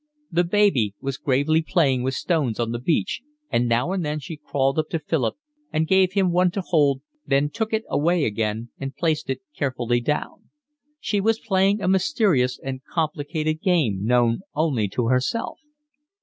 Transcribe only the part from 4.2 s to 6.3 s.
crawled up to Philip and gave